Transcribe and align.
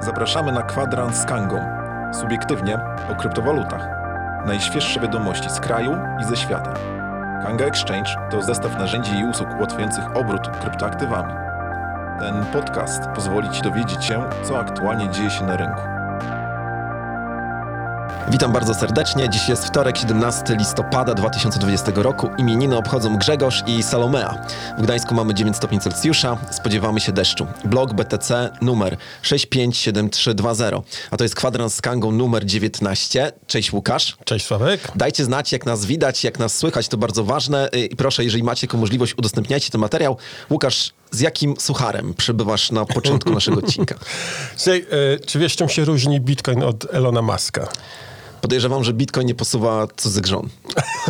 Zapraszamy 0.00 0.52
na 0.52 0.62
kwadrans 0.62 1.16
z 1.16 1.24
Kangą. 1.24 1.60
Subiektywnie 2.20 2.78
o 3.12 3.14
kryptowalutach. 3.14 3.88
Najświeższe 4.46 5.00
wiadomości 5.00 5.50
z 5.50 5.60
kraju 5.60 5.96
i 6.20 6.24
ze 6.24 6.36
świata. 6.36 6.74
Kanga 7.42 7.64
Exchange 7.64 8.10
to 8.30 8.42
zestaw 8.42 8.78
narzędzi 8.78 9.18
i 9.18 9.24
usług 9.24 9.48
ułatwiających 9.58 10.16
obrót 10.16 10.48
kryptoaktywami. 10.60 11.34
Ten 12.18 12.44
podcast 12.52 13.02
pozwoli 13.14 13.50
Ci 13.50 13.62
dowiedzieć 13.62 14.04
się, 14.04 14.24
co 14.42 14.58
aktualnie 14.58 15.08
dzieje 15.10 15.30
się 15.30 15.44
na 15.44 15.56
rynku. 15.56 15.99
Witam 18.30 18.52
bardzo 18.52 18.74
serdecznie. 18.74 19.28
Dziś 19.28 19.48
jest 19.48 19.64
wtorek, 19.64 19.98
17 19.98 20.56
listopada 20.56 21.14
2020 21.14 21.92
roku. 21.94 22.28
Imieniny 22.38 22.76
obchodzą 22.76 23.16
Grzegorz 23.16 23.62
i 23.66 23.82
Salomea. 23.82 24.46
W 24.78 24.82
Gdańsku 24.82 25.14
mamy 25.14 25.34
9 25.34 25.56
stopni 25.56 25.80
Celsjusza. 25.80 26.36
Spodziewamy 26.50 27.00
się 27.00 27.12
deszczu. 27.12 27.46
Blog 27.64 27.94
BTC 27.94 28.50
numer 28.62 28.96
657320. 29.22 30.82
A 31.10 31.16
to 31.16 31.24
jest 31.24 31.34
kwadrans 31.34 31.74
z 31.74 31.80
Kangą 31.80 32.12
numer 32.12 32.46
19. 32.46 33.32
Cześć 33.46 33.72
Łukasz. 33.72 34.16
Cześć 34.24 34.46
Sławek. 34.46 34.92
Dajcie 34.96 35.24
znać, 35.24 35.52
jak 35.52 35.66
nas 35.66 35.84
widać, 35.84 36.24
jak 36.24 36.38
nas 36.38 36.56
słychać, 36.58 36.88
to 36.88 36.96
bardzo 36.96 37.24
ważne. 37.24 37.68
I 37.90 37.96
proszę, 37.96 38.24
jeżeli 38.24 38.42
macie 38.42 38.66
taką 38.66 38.78
możliwość, 38.78 39.14
udostępniajcie 39.18 39.70
ten 39.70 39.80
materiał. 39.80 40.16
Łukasz, 40.50 40.92
z 41.10 41.20
jakim 41.20 41.54
sucharem 41.58 42.14
przybywasz 42.14 42.70
na 42.70 42.84
początku 42.84 43.30
naszego 43.30 43.58
odcinka? 43.58 43.94
Słuchaj, 44.56 44.86
e, 45.14 45.18
czy 45.18 45.38
wiesz, 45.38 45.56
czym 45.56 45.68
się 45.68 45.84
różni 45.84 46.20
Bitcoin 46.20 46.62
od 46.62 46.94
Elona 46.94 47.22
Muska? 47.22 47.68
Podejrzewam, 48.40 48.84
że 48.84 48.92
Bitcoin 48.92 49.26
nie 49.26 49.34
posuwa 49.34 49.86
cudzych 49.96 50.26
żon. 50.26 50.48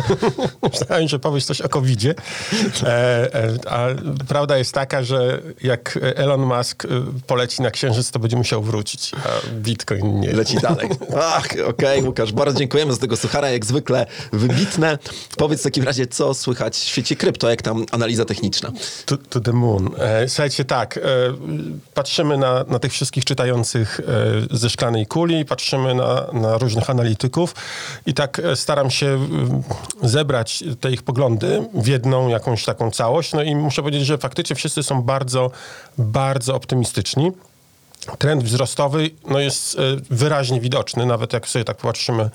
Myślałem, 0.73 1.07
że 1.07 1.19
powiesz 1.19 1.45
coś 1.45 1.61
o 1.61 1.69
covid 1.69 1.91
e, 2.05 2.15
e, 2.83 3.53
a 3.69 3.87
prawda 4.27 4.57
jest 4.57 4.73
taka, 4.73 5.03
że 5.03 5.41
jak 5.63 5.99
Elon 6.15 6.41
Musk 6.41 6.85
e, 6.85 6.87
poleci 7.27 7.61
na 7.61 7.71
Księżyc, 7.71 8.11
to 8.11 8.19
będzie 8.19 8.37
musiał 8.37 8.63
wrócić, 8.63 9.11
a 9.15 9.53
Bitcoin 9.53 10.19
nie. 10.19 10.33
Leci 10.33 10.57
dalej. 10.57 10.89
Ach, 11.17 11.47
okej, 11.67 12.03
Łukasz, 12.03 12.31
bardzo 12.31 12.59
dziękujemy 12.59 12.93
za 12.93 12.99
tego 12.99 13.17
suchara, 13.17 13.49
jak 13.49 13.65
zwykle 13.65 14.05
wybitne. 14.33 14.97
Powiedz 15.37 15.59
w 15.59 15.63
takim 15.63 15.83
razie, 15.83 16.07
co 16.07 16.33
słychać 16.33 16.77
w 16.77 16.83
świecie 16.83 17.15
krypto, 17.15 17.49
jak 17.49 17.61
tam 17.61 17.85
analiza 17.91 18.25
techniczna? 18.25 18.71
To, 19.05 19.17
to 19.17 19.39
the 19.39 19.53
moon. 19.53 19.89
E, 19.97 20.29
słuchajcie, 20.29 20.65
tak, 20.65 20.97
e, 20.97 21.01
patrzymy 21.93 22.37
na, 22.37 22.65
na 22.67 22.79
tych 22.79 22.91
wszystkich 22.91 23.25
czytających 23.25 23.99
e, 23.99 24.57
ze 24.57 24.69
szklanej 24.69 25.05
kuli, 25.05 25.45
patrzymy 25.45 25.95
na, 25.95 26.27
na 26.33 26.57
różnych 26.57 26.89
analityków 26.89 27.20
i 28.05 28.13
tak 28.13 28.39
e, 28.39 28.55
staram 28.55 28.91
się 28.91 29.19
zebrać 30.03 30.63
te 30.79 30.91
ich 30.91 31.03
poglądy 31.03 31.69
w 31.73 31.87
jedną 31.87 32.27
jakąś 32.27 32.65
taką 32.65 32.91
całość. 32.91 33.33
No 33.33 33.43
i 33.43 33.55
muszę 33.55 33.81
powiedzieć, 33.81 34.05
że 34.05 34.17
faktycznie 34.17 34.55
wszyscy 34.55 34.83
są 34.83 35.01
bardzo, 35.01 35.51
bardzo 35.97 36.55
optymistyczni. 36.55 37.31
Trend 38.17 38.43
wzrostowy 38.43 39.09
no 39.27 39.39
jest 39.39 39.75
e, 39.75 39.79
wyraźnie 40.09 40.61
widoczny, 40.61 41.05
nawet 41.05 41.33
jak 41.33 41.47
sobie 41.47 41.65
tak 41.65 41.77
popatrzymy 41.77 42.23
e, 42.23 42.29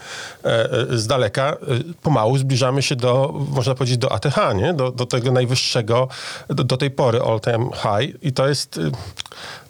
z 0.90 1.06
daleka. 1.06 1.56
Pomału 2.02 2.38
zbliżamy 2.38 2.82
się 2.82 2.96
do, 2.96 3.34
można 3.50 3.74
powiedzieć, 3.74 3.98
do 3.98 4.12
ATH, 4.12 4.36
nie? 4.54 4.74
Do, 4.74 4.90
do 4.90 5.06
tego 5.06 5.32
najwyższego 5.32 6.08
do, 6.48 6.64
do 6.64 6.76
tej 6.76 6.90
pory 6.90 7.20
all-time 7.20 7.68
high. 7.72 8.22
I 8.22 8.32
to 8.32 8.48
jest 8.48 8.80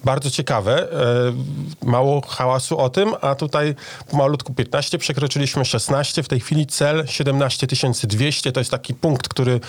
bardzo 0.06 0.30
ciekawe. 0.30 0.92
E, 0.92 1.86
Mało 1.86 2.20
hałasu 2.20 2.78
o 2.78 2.90
tym, 2.90 3.14
a 3.20 3.34
tutaj 3.34 3.74
pomalutku 4.10 4.54
15, 4.54 4.98
przekroczyliśmy 4.98 5.64
16. 5.64 6.22
W 6.22 6.28
tej 6.28 6.40
chwili 6.40 6.66
cel 6.66 7.06
17 7.06 7.66
200. 8.02 8.52
To 8.52 8.60
jest 8.60 8.70
taki 8.70 8.94
punkt, 8.94 9.28
który 9.28 9.60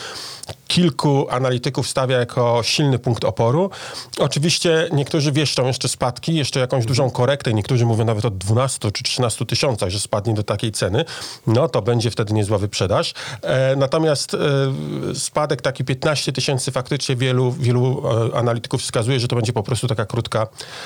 kilku 0.67 1.27
analityków 1.29 1.89
stawia 1.89 2.17
jako 2.17 2.59
silny 2.63 2.99
punkt 2.99 3.23
oporu. 3.23 3.69
Oczywiście 4.19 4.89
niektórzy 4.91 5.31
wieszczą 5.31 5.67
jeszcze 5.67 5.87
spadki, 5.87 6.35
jeszcze 6.35 6.59
jakąś 6.59 6.85
dużą 6.85 7.11
korektę. 7.11 7.53
Niektórzy 7.53 7.85
mówią 7.85 8.05
nawet 8.05 8.25
o 8.25 8.29
12 8.29 8.91
czy 8.91 9.03
13 9.03 9.45
tysiącach, 9.45 9.89
że 9.89 9.99
spadnie 9.99 10.33
do 10.33 10.43
takiej 10.43 10.71
ceny. 10.71 11.05
No 11.47 11.69
to 11.69 11.81
będzie 11.81 12.11
wtedy 12.11 12.33
niezła 12.33 12.57
wyprzedaż. 12.57 13.13
E, 13.41 13.75
natomiast 13.75 14.33
e, 14.33 14.37
spadek 15.15 15.61
taki 15.61 15.83
15 15.83 16.33
tysięcy 16.33 16.71
faktycznie 16.71 17.15
wielu, 17.15 17.51
wielu 17.51 18.03
analityków 18.33 18.81
wskazuje, 18.81 19.19
że 19.19 19.27
to 19.27 19.35
będzie 19.35 19.53
po 19.53 19.63
prostu 19.63 19.87
taka 19.87 20.05
krótka, 20.05 20.26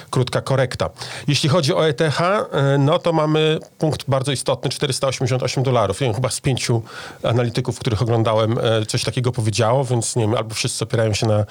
krótka 0.10 0.42
korekta. 0.42 0.90
Jeśli 1.28 1.50
chodzi 1.50 1.74
o 1.74 1.88
ETH, 1.88 2.22
e, 2.22 2.78
no 2.80 3.00
to 3.00 3.14
mamy 3.14 3.60
punkt 3.78 4.04
bardzo 4.08 4.32
istotny, 4.32 4.70
488 4.70 5.64
dolarów. 5.64 6.00
Wiem, 6.00 6.14
chyba 6.14 6.30
z 6.30 6.42
pięciu 6.42 6.82
analityków, 7.24 7.80
których 7.80 8.02
oglądałem, 8.02 8.58
e, 8.58 8.86
coś 8.86 9.04
takiego 9.04 9.32
powiedziało, 9.32 9.86
więc 9.86 10.16
nie 10.16 10.24
wiem, 10.24 10.36
albo 10.36 10.56
wszyscy 10.56 10.84
opierają 10.84 11.14
się 11.14 11.28
na, 11.28 11.46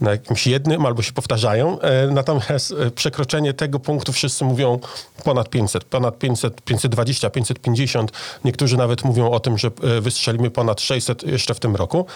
na 0.00 0.10
jakimś 0.10 0.46
jednym, 0.46 0.86
albo 0.86 1.02
się 1.02 1.12
powtarzają. 1.12 1.80
E, 1.80 2.06
Natomiast 2.06 2.74
przekroczenie 2.94 3.54
tego 3.54 3.80
punktu 3.80 4.12
wszyscy 4.12 4.44
mówią 4.44 4.78
ponad 5.24 5.48
500, 5.50 5.84
ponad 5.84 6.18
500, 6.18 6.62
520, 6.62 7.30
550. 7.30 8.12
Niektórzy 8.44 8.76
nawet 8.76 9.04
mówią 9.04 9.30
o 9.30 9.40
tym, 9.40 9.58
że 9.58 9.70
wystrzelimy 10.00 10.50
ponad 10.50 10.80
600 10.80 11.22
jeszcze 11.22 11.54
w 11.54 11.60
tym 11.60 11.76
roku. 11.76 12.06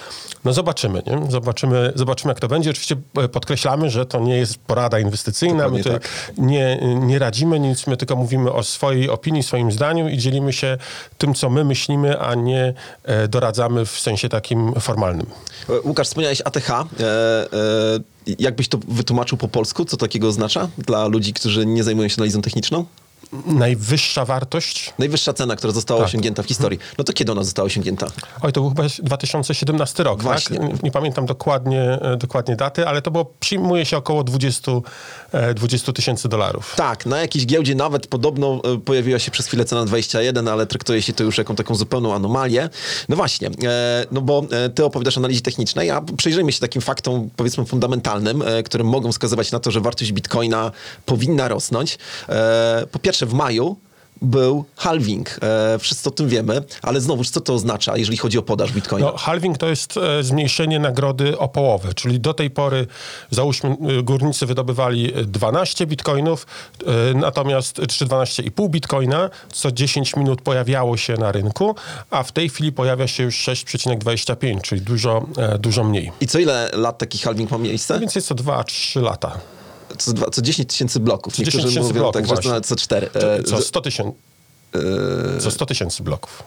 No 0.44 0.52
zobaczymy, 0.52 1.02
nie? 1.06 1.30
Zobaczymy, 1.30 1.92
zobaczymy 1.94 2.30
jak 2.30 2.40
to 2.40 2.48
będzie. 2.48 2.70
Oczywiście 2.70 2.96
podkreślamy, 3.32 3.90
że 3.90 4.06
to 4.06 4.20
nie 4.20 4.36
jest 4.36 4.58
porada 4.58 4.98
inwestycyjna. 4.98 5.19
My 5.64 5.80
Dokładnie 5.82 5.82
tutaj 5.84 6.00
tak. 6.00 6.38
nie, 6.38 6.78
nie 7.00 7.18
radzimy 7.18 7.60
nic, 7.60 7.86
my 7.86 7.96
tylko 7.96 8.16
mówimy 8.16 8.52
o 8.52 8.62
swojej 8.62 9.10
opinii, 9.10 9.42
swoim 9.42 9.72
zdaniu 9.72 10.08
i 10.08 10.18
dzielimy 10.18 10.52
się 10.52 10.78
tym, 11.18 11.34
co 11.34 11.50
my 11.50 11.64
myślimy, 11.64 12.20
a 12.20 12.34
nie 12.34 12.74
e, 13.04 13.28
doradzamy 13.28 13.86
w 13.86 14.00
sensie 14.00 14.28
takim 14.28 14.72
formalnym. 14.80 15.26
E, 15.68 15.80
Łukasz, 15.80 16.06
wspomniałeś 16.06 16.42
ATH. 16.44 16.70
E, 16.70 16.74
e, 16.74 16.86
jakbyś 18.38 18.68
to 18.68 18.78
wytłumaczył 18.88 19.38
po 19.38 19.48
polsku? 19.48 19.84
Co 19.84 19.96
takiego 19.96 20.28
oznacza 20.28 20.68
dla 20.78 21.06
ludzi, 21.06 21.32
którzy 21.32 21.66
nie 21.66 21.84
zajmują 21.84 22.08
się 22.08 22.16
analizą 22.18 22.42
techniczną? 22.42 22.84
Najwyższa 23.46 24.24
wartość 24.24 24.92
Najwyższa 24.98 25.32
cena, 25.32 25.56
która 25.56 25.72
została 25.72 26.00
Tak. 26.00 26.08
osiągnięta 26.08 26.42
w 26.42 26.46
historii. 26.46 26.78
No 26.98 27.04
to 27.04 27.12
kiedy 27.12 27.32
ona 27.32 27.44
została 27.44 27.66
osiągnięta? 27.66 28.06
Oj, 28.42 28.52
to 28.52 28.60
był 28.60 28.70
chyba 28.70 28.82
2017 29.02 30.02
rok, 30.04 30.22
Właśnie. 30.22 30.58
tak? 30.58 30.82
Nie 30.82 30.90
pamiętam 30.90 31.26
dokładnie, 31.26 31.82
e, 31.82 32.16
dokładnie 32.16 32.56
daty, 32.56 32.86
ale 32.86 33.02
to 33.02 33.10
było, 33.10 33.24
przyjmuje 33.40 33.84
się 33.86 33.96
około 33.96 34.24
20 34.24 34.72
e, 35.32 35.54
20 35.54 35.92
tysięcy 35.92 36.28
dolarów. 36.28 36.74
Tak, 36.76 37.06
na 37.06 37.20
jakiejś 37.20 37.46
giełdzie 37.46 37.74
nawet 37.74 38.06
podobno 38.06 38.60
e, 38.74 38.78
pojawiła 38.78 39.18
się 39.18 39.30
przez 39.30 39.46
chwilę 39.46 39.64
cena 39.64 39.84
21, 39.84 40.48
ale 40.48 40.66
traktuje 40.66 41.02
się 41.02 41.12
to 41.12 41.24
już 41.24 41.38
jako 41.38 41.54
taką 41.54 41.74
zupełną 41.74 42.14
anomalię. 42.14 42.68
No 43.08 43.16
właśnie, 43.16 43.50
no 44.12 44.20
bo 44.20 44.42
ty 44.74 44.84
opowiadasz 44.84 45.16
o 45.16 45.20
analizie 45.20 45.40
technicznej, 45.40 45.90
a 45.90 46.02
przyjrzyjmy 46.16 46.52
się 46.52 46.60
takim 46.60 46.82
faktom, 46.82 47.30
powiedzmy, 47.36 47.64
fundamentalnym, 47.64 48.44
które 48.64 48.84
mogą 48.84 49.12
wskazywać 49.12 49.52
na 49.52 49.60
to, 49.60 49.70
że 49.70 49.80
wartość 49.80 50.12
bitcoina 50.12 50.72
powinna 51.06 51.48
rosnąć. 51.48 51.98
Po 52.92 52.98
pierwsze, 52.98 53.19
w 53.26 53.32
maju 53.32 53.76
był 54.22 54.64
halving. 54.76 55.38
E, 55.42 55.78
wszyscy 55.78 56.08
o 56.08 56.12
tym 56.12 56.28
wiemy, 56.28 56.62
ale 56.82 57.00
znowuż, 57.00 57.30
co 57.30 57.40
to 57.40 57.54
oznacza, 57.54 57.96
jeżeli 57.96 58.18
chodzi 58.18 58.38
o 58.38 58.42
podaż 58.42 58.72
bitcoina? 58.72 59.06
No, 59.06 59.16
halving 59.16 59.58
to 59.58 59.68
jest 59.68 59.96
e, 59.96 60.22
zmniejszenie 60.22 60.78
nagrody 60.78 61.38
o 61.38 61.48
połowę, 61.48 61.94
czyli 61.94 62.20
do 62.20 62.34
tej 62.34 62.50
pory, 62.50 62.86
załóżmy, 63.30 63.70
e, 63.70 64.02
górnicy 64.02 64.46
wydobywali 64.46 65.14
e, 65.14 65.24
12 65.24 65.86
bitcoinów, 65.86 66.46
e, 66.86 67.14
natomiast, 67.14 67.80
czy 67.88 68.06
12,5 68.06 68.68
bitcoina, 68.68 69.30
co 69.52 69.72
10 69.72 70.16
minut 70.16 70.42
pojawiało 70.42 70.96
się 70.96 71.14
na 71.14 71.32
rynku, 71.32 71.74
a 72.10 72.22
w 72.22 72.32
tej 72.32 72.48
chwili 72.48 72.72
pojawia 72.72 73.06
się 73.06 73.22
już 73.22 73.48
6,25, 73.48 74.60
czyli 74.60 74.80
dużo, 74.80 75.26
e, 75.36 75.58
dużo 75.58 75.84
mniej. 75.84 76.12
I 76.20 76.26
co 76.26 76.38
ile 76.38 76.70
lat 76.72 76.98
taki 76.98 77.18
halving 77.18 77.50
ma 77.50 77.58
miejsce? 77.58 77.94
Mniej 77.94 78.00
więcej 78.00 78.22
co 78.22 78.34
2-3 78.34 79.02
lata. 79.02 79.40
Co, 80.02 80.30
co 80.30 80.42
10 80.42 80.68
tysięcy 80.68 81.00
bloków. 81.00 81.36
Co 81.36 81.44
10 81.44 81.54
Niektórzy 81.64 81.80
mówią 81.80 82.00
bloków, 82.00 82.14
tak, 82.14 82.36
że 82.36 82.42
to 82.42 82.48
nawet 82.48 82.66
co 82.66 82.76
4. 82.76 83.06
To, 83.06 83.42
co 83.42 83.62
100 83.62 83.80
tysięcy. 83.80 84.12
Co 85.40 85.50
100 85.50 85.66
tysięcy 85.66 86.02
bloków. 86.02 86.42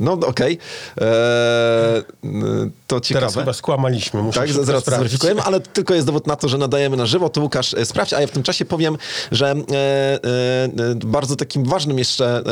No 0.00 0.12
okej. 0.12 0.58
E, 1.00 2.02
n- 2.24 2.70
To 2.86 3.00
ciekawe. 3.00 3.26
Teraz 3.26 3.34
chyba 3.34 3.52
skłamaliśmy. 3.52 4.22
Muszę 4.22 4.40
Tak, 4.40 4.52
zaraz 4.52 4.84
zweryfikujemy, 4.84 5.42
ale 5.42 5.60
tylko 5.60 5.94
jest 5.94 6.06
dowód 6.06 6.26
na 6.26 6.36
to, 6.36 6.48
że 6.48 6.58
nadajemy 6.58 6.96
na 6.96 7.06
żywo. 7.06 7.28
To 7.28 7.40
Łukasz 7.40 7.74
e, 7.74 7.84
sprawdź, 7.86 8.12
a 8.12 8.20
ja 8.20 8.26
w 8.26 8.30
tym 8.30 8.42
czasie 8.42 8.64
powiem, 8.64 8.96
że 9.32 9.50
e, 9.50 9.54
e, 9.54 10.94
bardzo 10.94 11.36
takim 11.36 11.64
ważnym 11.64 11.98
jeszcze 11.98 12.42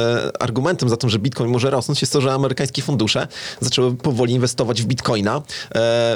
argumentem 0.41 0.89
za 0.89 0.97
tym, 0.97 1.11
że 1.11 1.19
Bitcoin 1.19 1.51
może 1.51 1.71
rosnąć 1.71 2.01
jest 2.01 2.13
to, 2.13 2.21
że 2.21 2.33
amerykańskie 2.33 2.83
fundusze 2.83 3.29
zaczęły 3.61 3.95
powoli 3.97 4.35
inwestować 4.35 4.83
w 4.83 4.87
Bitcoina. 4.87 5.43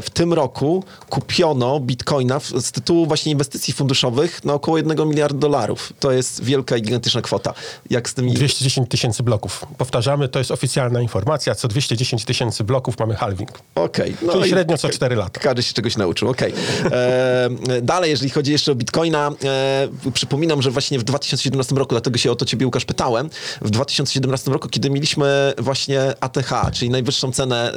W 0.02 0.06
tym 0.12 0.32
roku 0.32 0.84
kupiono 1.10 1.80
Bitcoina 1.80 2.40
z 2.40 2.72
tytułu 2.72 3.06
właśnie 3.06 3.32
inwestycji 3.32 3.74
funduszowych 3.74 4.44
na 4.44 4.54
około 4.54 4.76
1 4.76 5.08
miliarda 5.08 5.38
dolarów. 5.38 5.92
To 6.00 6.12
jest 6.12 6.44
wielka 6.44 6.76
i 6.76 6.82
gigantyczna 6.82 7.22
kwota. 7.22 7.54
Jak 7.90 8.08
z 8.08 8.14
tymi... 8.14 8.32
210 8.34 8.81
210 8.82 8.90
tysięcy 8.90 9.22
bloków. 9.22 9.66
Powtarzamy, 9.78 10.28
to 10.28 10.38
jest 10.38 10.50
oficjalna 10.50 11.00
informacja, 11.00 11.54
co 11.54 11.68
210 11.68 12.24
tysięcy 12.24 12.64
bloków 12.64 12.98
mamy 12.98 13.14
halving. 13.14 13.50
Okej. 13.74 14.16
no 14.22 14.32
Czyli 14.32 14.48
średnio 14.48 14.78
co 14.78 14.88
4 14.88 15.16
lata. 15.16 15.40
Każdy 15.40 15.62
się 15.62 15.74
czegoś 15.74 15.96
nauczył, 15.96 16.28
okej. 16.28 16.52
E, 16.84 17.48
dalej, 17.82 18.10
jeżeli 18.10 18.30
chodzi 18.30 18.52
jeszcze 18.52 18.72
o 18.72 18.74
Bitcoina, 18.74 19.30
e, 19.44 19.88
przypominam, 20.14 20.62
że 20.62 20.70
właśnie 20.70 20.98
w 20.98 21.02
2017 21.02 21.74
roku, 21.74 21.90
dlatego 21.90 22.18
się 22.18 22.30
o 22.30 22.36
to 22.36 22.44
ciebie 22.44 22.66
Łukasz 22.66 22.84
pytałem, 22.84 23.30
w 23.60 23.70
2017 23.70 24.52
roku, 24.52 24.68
kiedy 24.68 24.90
mieliśmy 24.90 25.52
właśnie 25.58 26.14
ATH, 26.20 26.52
czyli 26.72 26.90
najwyższą 26.90 27.32
cenę 27.32 27.72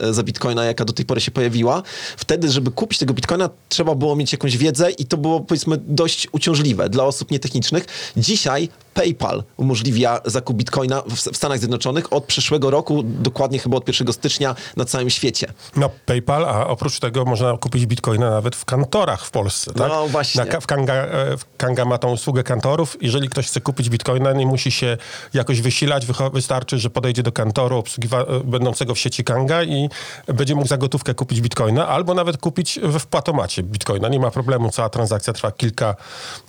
e, 0.00 0.14
za 0.14 0.22
Bitcoina, 0.22 0.64
jaka 0.64 0.84
do 0.84 0.92
tej 0.92 1.04
pory 1.04 1.20
się 1.20 1.30
pojawiła, 1.30 1.82
wtedy, 2.16 2.50
żeby 2.50 2.70
kupić 2.70 2.98
tego 2.98 3.14
Bitcoina, 3.14 3.50
trzeba 3.68 3.94
było 3.94 4.16
mieć 4.16 4.32
jakąś 4.32 4.56
wiedzę 4.56 4.90
i 4.90 5.04
to 5.04 5.16
było 5.16 5.40
powiedzmy 5.40 5.76
dość 5.86 6.28
uciążliwe 6.32 6.88
dla 6.88 7.04
osób 7.04 7.30
nietechnicznych. 7.30 7.86
Dzisiaj 8.16 8.68
PayPal 8.94 9.44
umożliwia 9.56 10.20
zakup 10.24 10.56
Bitcoina 10.56 11.02
w, 11.02 11.36
Stanach 11.36 11.58
Zjednoczonych 11.58 12.12
od 12.12 12.24
przyszłego 12.24 12.70
roku, 12.70 13.02
dokładnie 13.04 13.58
chyba 13.58 13.76
od 13.76 13.88
1 13.88 14.12
stycznia 14.12 14.54
na 14.76 14.84
całym 14.84 15.10
świecie. 15.10 15.52
No, 15.76 15.90
PayPal, 16.06 16.44
a 16.44 16.66
oprócz 16.66 16.98
tego 17.00 17.24
można 17.24 17.56
kupić 17.58 17.86
bitcoina 17.86 18.30
nawet 18.30 18.56
w 18.56 18.64
kantorach 18.64 19.24
w 19.24 19.30
Polsce, 19.30 19.72
tak? 19.72 19.88
No, 19.88 20.08
właśnie. 20.08 20.44
Na, 20.44 20.60
w, 20.60 20.66
Kanga, 20.66 20.94
e, 20.94 21.36
w 21.36 21.44
Kanga 21.56 21.84
ma 21.84 21.98
tą 21.98 22.12
usługę 22.12 22.42
kantorów. 22.42 22.96
Jeżeli 23.00 23.28
ktoś 23.28 23.46
chce 23.46 23.60
kupić 23.60 23.88
bitcoina, 23.90 24.32
nie 24.32 24.46
musi 24.46 24.70
się 24.70 24.96
jakoś 25.34 25.60
wysilać. 25.60 26.06
Wystarczy, 26.32 26.78
że 26.78 26.90
podejdzie 26.90 27.22
do 27.22 27.32
kantoru 27.32 27.78
obsługiwa- 27.78 28.36
e, 28.36 28.44
będącego 28.44 28.94
w 28.94 28.98
sieci 28.98 29.24
Kanga 29.24 29.62
i 29.62 29.88
będzie 30.26 30.54
mógł 30.54 30.68
za 30.68 30.76
gotówkę 30.76 31.14
kupić 31.14 31.40
bitcoina, 31.40 31.88
albo 31.88 32.14
nawet 32.14 32.36
kupić 32.36 32.78
we 32.82 32.98
wpłatomacie 32.98 33.62
bitcoina. 33.62 34.08
Nie 34.08 34.20
ma 34.20 34.30
problemu, 34.30 34.70
cała 34.70 34.88
transakcja 34.88 35.32
trwa 35.32 35.52
kilka, 35.52 35.94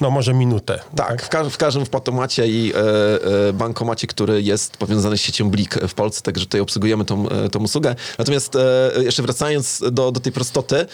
no 0.01 0.09
może 0.11 0.33
minutę. 0.33 0.79
Tak, 0.95 1.21
w, 1.21 1.29
ka- 1.29 1.43
w 1.49 1.57
każdym 1.57 1.85
wpłatomacie 1.85 2.30
i 2.39 2.73
e, 2.75 3.47
e, 3.49 3.53
bankomacie, 3.53 4.07
który 4.07 4.41
jest 4.41 4.77
powiązany 4.77 5.17
z 5.17 5.21
siecią 5.21 5.49
Blik 5.49 5.75
w 5.87 5.93
Polsce, 5.93 6.21
także 6.21 6.45
tutaj 6.45 6.61
obsługujemy 6.61 7.05
tą, 7.05 7.29
e, 7.29 7.49
tą 7.49 7.59
usługę. 7.59 7.95
Natomiast 8.17 8.57
jeszcze 9.03 9.23
wracając 9.23 9.83
do, 9.91 10.11
do 10.11 10.19
tej 10.19 10.31
prostoty, 10.31 10.85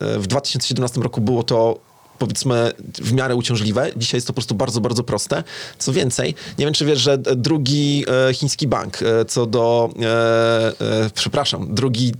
w 0.00 0.24
2017 0.26 1.00
roku 1.00 1.20
było 1.20 1.42
to 1.42 1.91
powiedzmy 2.22 2.72
w 2.98 3.12
miarę 3.12 3.36
uciążliwe. 3.36 3.90
Dzisiaj 3.96 4.16
jest 4.16 4.26
to 4.26 4.32
po 4.32 4.34
prostu 4.34 4.54
bardzo, 4.54 4.80
bardzo 4.80 5.02
proste. 5.04 5.44
Co 5.78 5.92
więcej, 5.92 6.34
nie 6.58 6.64
wiem, 6.64 6.74
czy 6.74 6.84
wiesz, 6.84 7.00
że 7.00 7.18
drugi 7.18 8.04
e, 8.28 8.34
chiński 8.34 8.66
bank, 8.66 9.02
e, 9.02 9.24
co 9.24 9.46
do, 9.46 9.90
e, 10.02 11.10
przepraszam, 11.14 11.74
drugi 11.74 12.12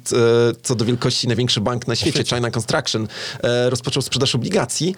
co 0.63 0.75
do 0.75 0.85
wielkości 0.85 1.27
największy 1.27 1.61
bank 1.61 1.89
na 1.89 1.97
świecie, 1.97 2.25
China 2.25 2.51
Construction, 2.51 3.09
rozpoczął 3.69 4.03
sprzedaż 4.03 4.35
obligacji 4.35 4.97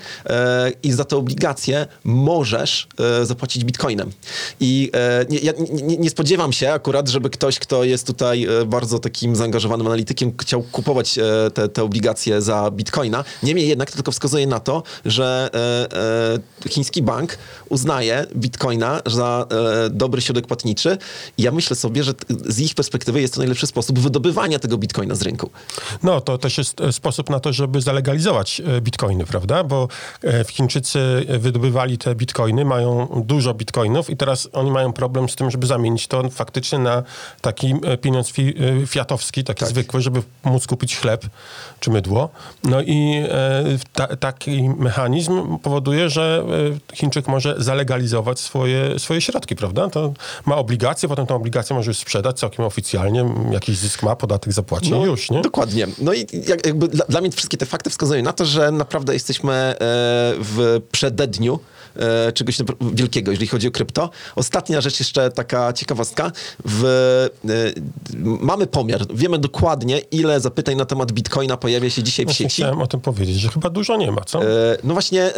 i 0.83 0.93
za 0.93 1.05
te 1.05 1.17
obligacje 1.17 1.87
możesz 2.05 2.89
zapłacić 3.23 3.65
bitcoinem. 3.65 4.11
I 4.61 4.91
nie, 5.29 5.39
ja 5.39 5.53
nie, 5.83 5.97
nie 5.97 6.11
spodziewam 6.11 6.53
się 6.53 6.73
akurat, 6.73 7.09
żeby 7.09 7.31
ktoś, 7.31 7.59
kto 7.59 7.85
jest 7.85 8.07
tutaj 8.07 8.47
bardzo 8.67 8.99
takim 8.99 9.37
zaangażowanym 9.37 9.87
analitykiem, 9.87 10.33
chciał 10.41 10.63
kupować 10.63 11.19
te, 11.55 11.69
te 11.69 11.83
obligacje 11.83 12.43
za 12.43 12.71
bitcoina. 12.71 13.25
Niemniej 13.43 13.69
jednak 13.69 13.91
to 13.91 13.97
tylko 13.97 14.13
wskazuje 14.13 14.47
na 14.47 14.61
to, 14.61 14.83
że 15.05 15.51
e, 15.55 16.65
e, 16.65 16.69
chiński 16.69 17.03
bank 17.03 17.39
uznaje 17.69 18.27
bitcoina 18.37 19.01
za 19.07 19.47
e, 19.87 19.91
dobry 19.91 20.21
środek 20.21 20.47
płatniczy 20.47 20.99
i 21.39 21.43
ja 21.43 21.53
myślę 21.53 21.77
sobie, 21.77 22.05
że 22.05 22.13
z 22.47 22.61
ich 22.61 22.75
perspektywy 22.75 23.21
jest 23.21 23.35
to 23.35 23.41
najlepszy 23.41 23.67
sposób 23.67 23.99
wydobywania 23.99 24.59
tego 24.59 24.79
bitcoina 24.79 25.15
z 25.15 25.23
rynku. 25.23 25.51
No, 26.03 26.21
to 26.21 26.39
też 26.39 26.59
jest 26.59 26.81
e, 26.81 26.93
sposób 26.93 27.31
na 27.31 27.41
to, 27.41 27.53
żeby 27.53 27.81
zalegalizować 27.81 28.61
e, 28.61 28.81
bitcoiny, 28.81 29.25
prawda? 29.25 29.65
Bo 29.65 29.89
e, 30.25 30.45
Chińczycy 30.45 31.27
wydobywali 31.39 31.99
te 31.99 32.15
bitcoiny, 32.15 32.65
mają 32.65 33.23
dużo 33.27 33.55
bitcoinów 33.55 34.11
i 34.11 34.17
teraz 34.17 34.49
oni 34.53 34.71
mają 34.71 34.93
problem 34.93 35.29
z 35.29 35.37
tym, 35.37 35.51
żeby 35.51 35.67
zamienić 35.67 36.07
to 36.07 36.31
faktycznie 36.31 36.79
na 36.79 37.03
taki 37.41 37.75
pieniądz 38.01 38.31
fi, 38.31 38.55
fiatowski, 38.87 39.45
taki 39.45 39.67
zwykły, 39.67 40.01
żeby 40.01 40.23
móc 40.45 40.67
kupić 40.67 40.97
chleb 40.97 41.27
czy 41.81 41.91
mydło. 41.91 42.29
No 42.65 42.83
i 42.83 43.25
e, 43.29 43.65
ta, 43.93 44.17
taki 44.17 44.71
mechanizm 44.85 45.59
powoduje, 45.59 46.11
że 46.11 46.45
e, 46.93 46.97
Chińczyk 46.97 47.29
może 47.29 47.55
zalegalizować 47.59 48.41
swoje, 48.41 48.99
swoje 48.99 49.21
środki, 49.21 49.57
prawda? 49.57 49.91
To 49.91 50.13
ma 50.47 50.57
obligacje, 50.57 51.09
potem 51.09 51.27
tę 51.27 51.35
obligację 51.35 51.77
może 51.77 51.91
już 51.91 51.99
sprzedać 51.99 52.39
całkiem 52.39 52.65
oficjalnie, 52.65 53.35
jakiś 53.51 53.79
zysk 53.79 54.03
ma, 54.03 54.17
podatek 54.17 54.53
zapłaci 54.53 54.91
i 54.91 55.03
już, 55.03 55.31
nie? 55.31 55.41
Dokładnie. 55.41 55.87
No 55.99 56.13
i 56.13 56.27
jak, 56.49 56.67
jakby 56.67 56.89
dla, 56.89 57.05
dla 57.09 57.21
mnie 57.21 57.31
wszystkie 57.31 57.57
te 57.57 57.67
fakty 57.67 57.91
wskazują 57.91 58.23
na 58.23 58.33
to, 58.33 58.45
że 58.45 58.71
naprawdę 58.71 59.13
jesteśmy 59.15 59.53
e, 59.53 59.77
w 60.39 60.81
przededniu 60.93 61.59
e, 61.97 62.33
czegoś 62.33 62.59
wielkiego, 62.81 63.31
jeżeli 63.31 63.49
chodzi 63.49 63.69
o 63.69 63.71
krypto. 63.71 64.11
Ostatnia 64.37 64.81
rzecz, 64.81 64.99
jeszcze 64.99 65.31
taka 65.31 65.73
ciekawostka. 65.73 66.33
W, 66.65 66.85
e, 66.85 67.73
mamy 68.21 68.67
pomiar, 68.67 69.01
wiemy 69.15 69.39
dokładnie, 69.39 69.99
ile 69.99 70.41
zapytań 70.41 70.77
na 70.77 70.85
temat 70.85 71.13
bitcoina 71.13 71.57
pojawia 71.57 71.91
się 71.91 72.03
dzisiaj 72.03 72.25
w 72.25 72.29
Właśnie 72.29 72.51
sieci. 72.51 72.63
chciałem 72.63 72.83
o 72.83 72.87
tym 72.87 73.01
powiedzieć, 73.01 73.37
że 73.41 73.49
chyba 73.49 73.71
dużo 73.71 73.97
nie 73.97 74.13
ma, 74.13 74.21
co? 74.25 74.43
E, 74.43 74.47
No 74.85 74.93
właśnie, 74.95 75.33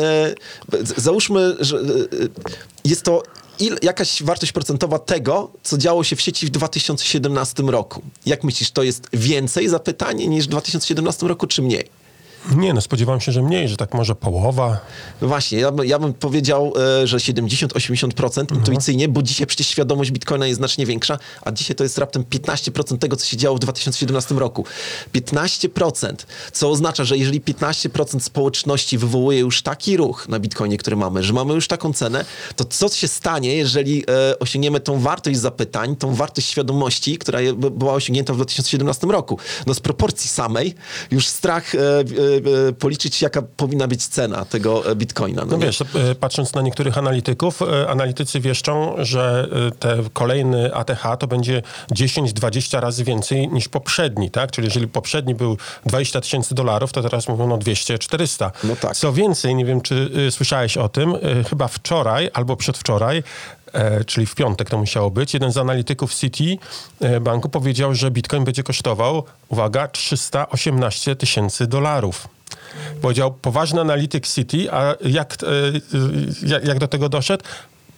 załóżmy, 0.96 1.56
że 1.60 1.78
jest 2.84 3.02
to 3.02 3.22
il, 3.58 3.76
jakaś 3.82 4.22
wartość 4.22 4.52
procentowa 4.52 4.98
tego, 4.98 5.50
co 5.62 5.78
działo 5.78 6.04
się 6.04 6.16
w 6.16 6.20
sieci 6.20 6.46
w 6.46 6.50
2017 6.50 7.62
roku. 7.62 8.02
Jak 8.26 8.44
myślisz, 8.44 8.70
to 8.70 8.82
jest 8.82 9.08
więcej 9.12 9.68
zapytań 9.68 10.16
niż 10.28 10.44
w 10.44 10.48
2017 10.50 11.26
roku, 11.28 11.46
czy 11.46 11.62
mniej? 11.62 11.88
Nie, 12.54 12.74
no 12.74 12.80
spodziewałem 12.80 13.20
się, 13.20 13.32
że 13.32 13.42
mniej, 13.42 13.68
że 13.68 13.76
tak 13.76 13.94
może 13.94 14.14
połowa. 14.14 14.78
No 15.22 15.28
właśnie, 15.28 15.58
ja, 15.58 15.72
ja 15.84 15.98
bym 15.98 16.14
powiedział, 16.14 16.72
e, 17.02 17.06
że 17.06 17.16
70-80% 17.16 18.54
intuicyjnie, 18.56 19.08
bo 19.08 19.22
dzisiaj 19.22 19.46
przecież 19.46 19.66
świadomość 19.66 20.10
bitcoina 20.10 20.46
jest 20.46 20.58
znacznie 20.58 20.86
większa, 20.86 21.18
a 21.42 21.52
dzisiaj 21.52 21.76
to 21.76 21.84
jest 21.84 21.98
raptem 21.98 22.24
15% 22.24 22.98
tego, 22.98 23.16
co 23.16 23.26
się 23.26 23.36
działo 23.36 23.56
w 23.56 23.60
2017 23.60 24.34
roku. 24.34 24.64
15%, 25.14 26.26
co 26.52 26.70
oznacza, 26.70 27.04
że 27.04 27.18
jeżeli 27.18 27.40
15% 27.40 28.20
społeczności 28.20 28.98
wywołuje 28.98 29.38
już 29.38 29.62
taki 29.62 29.96
ruch 29.96 30.28
na 30.28 30.38
bitcoinie, 30.38 30.78
który 30.78 30.96
mamy, 30.96 31.22
że 31.22 31.32
mamy 31.32 31.54
już 31.54 31.68
taką 31.68 31.92
cenę, 31.92 32.24
to 32.56 32.64
co 32.64 32.88
się 32.88 33.08
stanie, 33.08 33.56
jeżeli 33.56 34.04
e, 34.10 34.38
osiągniemy 34.38 34.80
tą 34.80 35.00
wartość 35.00 35.38
zapytań, 35.38 35.96
tą 35.96 36.14
wartość 36.14 36.48
świadomości, 36.48 37.18
która 37.18 37.38
była 37.54 37.92
osiągnięta 37.92 38.32
w 38.32 38.36
2017 38.36 39.06
roku? 39.06 39.38
No 39.66 39.74
z 39.74 39.80
proporcji 39.80 40.30
samej 40.30 40.74
już 41.10 41.26
strach 41.26 41.74
e, 41.74 41.78
policzyć, 42.78 43.22
jaka 43.22 43.42
powinna 43.42 43.88
być 43.88 44.06
cena 44.06 44.44
tego 44.44 44.90
e, 44.90 44.96
bitcoina. 44.96 45.44
No 45.44 45.56
nie? 45.56 45.66
wiesz, 45.66 45.80
e, 45.80 45.84
patrząc 46.20 46.54
na 46.54 46.62
niektórych 46.62 46.98
analityków, 46.98 47.62
e, 47.62 47.88
analitycy 47.88 48.40
wieszczą, 48.40 48.94
że 48.98 49.48
e, 49.68 49.70
te 49.70 49.98
kolejny 50.12 50.74
ATH 50.74 51.04
to 51.18 51.26
będzie 51.26 51.62
10-20 51.92 52.80
razy 52.80 53.04
więcej 53.04 53.48
niż 53.48 53.68
poprzedni, 53.68 54.30
tak? 54.30 54.50
Czyli 54.50 54.64
jeżeli 54.66 54.88
poprzedni 54.88 55.34
był 55.34 55.56
20 55.86 56.20
tysięcy 56.20 56.54
dolarów, 56.54 56.92
to 56.92 57.02
teraz 57.02 57.28
mówią 57.28 57.46
no 57.46 57.58
200-400. 57.58 58.50
No 58.64 58.76
tak. 58.76 58.96
Co 58.96 59.12
więcej, 59.12 59.54
nie 59.54 59.64
wiem, 59.64 59.80
czy 59.80 60.10
słyszałeś 60.30 60.76
o 60.76 60.88
tym, 60.88 61.14
chyba 61.48 61.68
wczoraj 61.68 62.30
albo 62.32 62.56
przedwczoraj, 62.56 63.18
e, 63.18 63.22
czyli 64.06 64.26
w 64.26 64.34
piątek 64.34 64.70
to 64.70 64.78
musiało 64.78 65.10
być, 65.10 65.34
jeden 65.34 65.52
z 65.52 65.56
analityków 65.56 66.14
City 66.14 66.58
e, 67.00 67.20
banku 67.20 67.48
powiedział, 67.48 67.94
że 67.94 68.10
Bitcoin 68.10 68.44
będzie 68.44 68.62
kosztował, 68.62 69.24
uwaga, 69.48 69.88
318 69.88 71.16
tysięcy 71.16 71.66
dolarów. 71.66 72.28
Powiedział 73.02 73.32
poważny 73.32 73.80
analityk 73.80 74.26
City, 74.26 74.72
a 74.72 74.94
jak, 75.04 75.36
e, 75.42 75.46
e, 76.56 76.66
jak 76.66 76.78
do 76.78 76.88
tego 76.88 77.08
doszedł? 77.08 77.44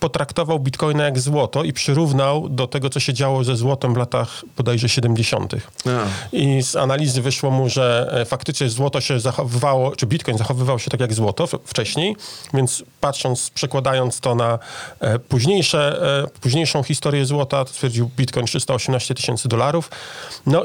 Potraktował 0.00 0.61
bitcoina 0.61 1.04
jak 1.04 1.18
złoto 1.18 1.64
i 1.64 1.73
przyrównał 1.73 2.49
do 2.49 2.66
tego, 2.66 2.90
co 2.90 3.00
się 3.00 3.14
działo 3.14 3.44
ze 3.44 3.56
złotem 3.56 3.94
w 3.94 3.96
latach 3.96 4.44
bodajże 4.56 4.88
70. 4.88 5.54
A. 5.54 5.56
I 6.32 6.62
z 6.62 6.76
analizy 6.76 7.23
wyszło 7.23 7.50
mu, 7.50 7.68
że 7.68 8.11
e, 8.12 8.25
faktycznie 8.25 8.68
złoto 8.68 9.00
się 9.00 9.20
zachowywało, 9.20 9.96
czy 9.96 10.06
bitcoin 10.06 10.38
zachowywał 10.38 10.78
się 10.78 10.90
tak 10.90 11.00
jak 11.00 11.14
złoto 11.14 11.46
wcześniej, 11.46 12.16
więc 12.54 12.84
patrząc, 13.00 13.50
przekładając 13.50 14.20
to 14.20 14.34
na 14.34 14.58
e, 15.00 15.18
późniejsze, 15.18 16.02
e, 16.25 16.40
późniejszą 16.40 16.82
historię 16.82 17.26
złota, 17.26 17.64
stwierdził 17.66 18.11
bitcoin 18.16 18.46
318 18.46 19.14
tysięcy 19.14 19.49
dolarów. 19.49 19.90
No 20.46 20.64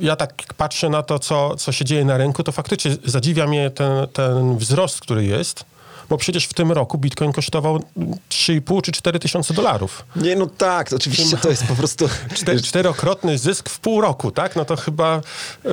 ja 0.00 0.16
tak 0.16 0.34
patrzę 0.56 0.88
na 0.88 1.02
to, 1.02 1.18
co, 1.18 1.56
co 1.56 1.72
się 1.72 1.84
dzieje 1.84 2.04
na 2.04 2.16
rynku, 2.16 2.42
to 2.42 2.52
faktycznie 2.52 2.96
zadziwia 3.04 3.46
mnie 3.46 3.70
ten, 3.70 4.08
ten 4.12 4.56
wzrost, 4.56 5.00
który 5.00 5.24
jest. 5.24 5.64
Bo 6.10 6.18
przecież 6.18 6.44
w 6.44 6.54
tym 6.54 6.72
roku 6.72 6.98
bitcoin 6.98 7.32
kosztował 7.32 7.82
3,5 8.30 8.82
czy 8.82 8.92
4 8.92 9.18
tysiące 9.18 9.54
dolarów. 9.54 10.04
Nie, 10.16 10.36
no 10.36 10.46
tak, 10.46 10.92
oczywiście 10.92 11.36
to 11.36 11.50
jest 11.50 11.64
po 11.64 11.74
prostu... 11.74 12.08
Cztery, 12.34 12.62
czterokrotny 12.62 13.38
zysk 13.38 13.68
w 13.68 13.80
pół 13.80 14.00
roku, 14.00 14.30
tak? 14.30 14.56
No 14.56 14.64
to 14.64 14.76
chyba 14.76 15.20
e, 15.64 15.70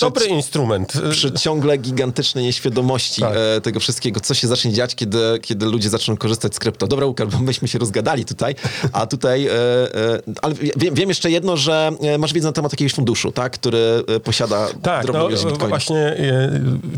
dobry 0.00 0.26
instrument. 0.26 0.96
E, 0.96 1.10
przy 1.10 1.32
ciągle 1.32 1.78
gigantycznej 1.78 2.44
nieświadomości 2.44 3.20
Tak. 3.20 3.32
e, 3.56 3.60
tego 3.60 3.80
wszystkiego, 3.80 4.20
co 4.20 4.34
się 4.34 4.48
zacznie 4.48 4.72
dziać, 4.72 4.94
kiedy, 4.94 5.18
kiedy 5.42 5.66
ludzie 5.66 5.90
zaczną 5.90 6.16
korzystać 6.16 6.54
z 6.54 6.58
krypto. 6.58 6.86
Dobra, 6.86 7.06
Łukasz, 7.06 7.28
bo 7.28 7.38
myśmy 7.38 7.68
się 7.68 7.78
rozgadali 7.78 8.24
tutaj, 8.24 8.54
a 8.92 9.06
tutaj, 9.06 9.46
e, 9.46 9.52
e, 9.52 10.20
ale 10.42 10.54
wiem, 10.76 10.94
wiem 10.94 11.08
jeszcze 11.08 11.30
jedno, 11.30 11.56
że 11.56 11.90
e, 12.00 12.18
masz 12.18 12.32
wiedzę 12.32 12.48
na 12.48 12.52
temat 12.52 12.72
jakiegoś 12.72 12.92
funduszu, 12.92 13.32
tak, 13.32 13.52
który 13.52 14.04
posiada 14.24 14.68
Tak, 14.82 15.02
drobną 15.02 15.22
no 15.22 15.28
ilość 15.28 15.44
bitcoina. 15.44 15.68
właśnie, 15.68 16.16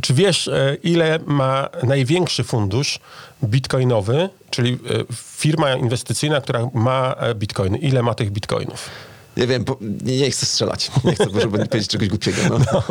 czy 0.01 0.15
wiesz, 0.15 0.51
ile 0.83 1.19
ma 1.27 1.69
największy 1.83 2.45
fundusz 2.45 2.68
fundusz 2.69 2.99
bitcoinowy, 3.45 4.29
czyli 4.51 4.73
e, 4.73 4.77
firma 5.15 5.75
inwestycyjna, 5.75 6.41
która 6.41 6.61
ma 6.75 7.15
e, 7.19 7.35
bitcoiny. 7.35 7.79
Ile 7.79 8.03
ma 8.03 8.15
tych 8.15 8.31
bitcoinów? 8.31 8.91
Nie 9.37 9.47
wiem, 9.47 9.65
nie, 10.05 10.31
chcę 10.31 10.47
strzelać. 10.47 10.91
Nie 11.05 11.15
chcę, 11.15 11.25
żeby 11.41 11.59
nie 11.59 11.67
powiedzieć 11.67 11.91
czegoś 11.91 12.09
głupiego. 12.09 12.39
No. 12.73 12.83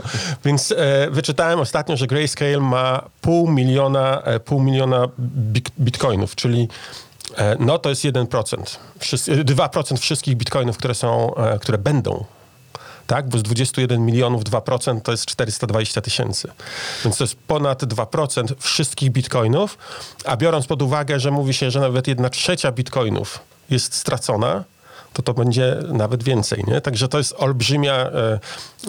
Więc 0.45 0.73
e, 0.77 1.07
wyczytałem 1.11 1.59
ostatnio, 1.59 1.97
że 1.97 2.07
Grayscale 2.07 2.59
ma 2.59 3.09
pół 3.21 3.51
miliona, 3.51 4.21
e, 4.21 4.39
pół 4.39 4.61
miliona 4.61 5.07
bik- 5.53 5.71
bitcoinów, 5.79 6.35
czyli 6.35 6.67
e, 7.37 7.55
no 7.59 7.79
to 7.79 7.89
jest 7.89 8.03
1%. 8.03 8.77
Wszyscy, 8.99 9.31
e, 9.31 9.43
2% 9.43 9.97
wszystkich 9.97 10.35
bitcoinów, 10.35 10.77
które 10.77 10.95
są, 10.95 11.35
e, 11.35 11.59
które 11.59 11.77
będą. 11.77 12.25
Tak, 13.07 13.29
bo 13.29 13.37
z 13.37 13.43
21 13.43 14.05
milionów 14.05 14.43
2% 14.43 15.01
to 15.01 15.11
jest 15.11 15.25
420 15.25 16.01
tysięcy. 16.01 16.51
Więc 17.03 17.17
to 17.17 17.23
jest 17.23 17.35
ponad 17.35 17.83
2% 17.83 18.53
wszystkich 18.59 19.11
bitcoinów, 19.11 19.77
a 20.25 20.37
biorąc 20.37 20.67
pod 20.67 20.81
uwagę, 20.81 21.19
że 21.19 21.31
mówi 21.31 21.53
się, 21.53 21.71
że 21.71 21.79
nawet 21.79 22.07
jedna 22.07 22.29
trzecia 22.29 22.71
bitcoinów 22.71 23.39
jest 23.69 23.95
stracona, 23.95 24.63
to 25.17 25.23
to 25.23 25.33
będzie 25.33 25.77
nawet 25.93 26.23
więcej, 26.23 26.63
nie? 26.67 26.81
Także 26.81 27.07
to 27.07 27.17
jest 27.17 27.35
olbrzymia, 27.37 27.93
e, 27.93 28.39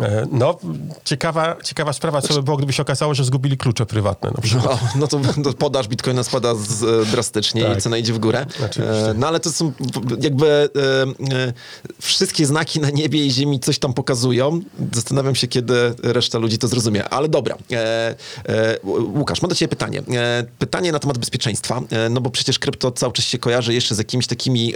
e, 0.01 0.27
no, 0.33 0.59
ciekawa, 1.05 1.57
ciekawa 1.65 1.93
sprawa, 1.93 2.23
co 2.23 2.35
by 2.35 2.43
było, 2.43 2.57
gdyby 2.57 2.73
się 2.73 2.83
okazało, 2.83 3.15
że 3.15 3.25
zgubili 3.25 3.57
klucze 3.57 3.87
prywatne 3.87 4.31
na 4.37 4.43
przykład. 4.43 4.73
O, 4.73 4.79
no 4.97 5.07
to, 5.07 5.21
to 5.45 5.53
podaż 5.53 5.89
bitcoina 5.89 6.25
spada 6.25 6.55
z, 6.55 6.83
e, 6.83 7.11
drastycznie 7.11 7.63
Tak. 7.65 7.79
i 7.79 7.81
cena 7.81 7.97
idzie 7.97 8.13
w 8.13 8.19
górę. 8.19 8.47
Oczywiście. 8.65 9.15
No 9.15 9.29
ale 9.29 9.41
to 9.41 9.53
są 9.53 9.73
jakby 10.21 10.69
wszystkie 12.01 12.47
znaki 12.47 12.81
na 12.81 12.91
niebie 12.91 13.27
i 13.27 13.31
ziemi 13.31 13.61
coś 13.61 13.79
tam 13.79 13.95
pokazują. 13.95 14.61
Zastanawiam 14.93 15.35
się, 15.35 15.47
kiedy 15.47 15.75
reszta 16.03 16.39
ludzi 16.39 16.59
to 16.59 16.69
zrozumie. 16.69 17.09
Ale 17.09 17.29
dobra. 17.29 17.57
Łukasz, 19.15 19.43
mam 19.43 19.49
do 19.49 19.55
ciebie 19.55 19.69
pytanie. 19.69 20.03
Pytanie 20.59 20.93
na 20.93 20.99
temat 20.99 21.19
bezpieczeństwa. 21.19 21.83
No 22.11 22.21
bo 22.21 22.31
przecież 22.31 22.59
krypto 22.59 22.91
cały 22.91 23.13
czas 23.13 23.25
się 23.25 23.39
kojarzy 23.39 23.75
jeszcze 23.75 23.95
z 23.95 23.99
jakimiś 23.99 24.27
takimi 24.27 24.73